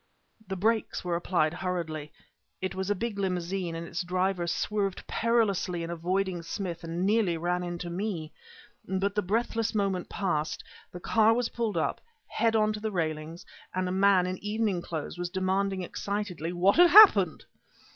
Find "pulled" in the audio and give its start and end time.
11.49-11.77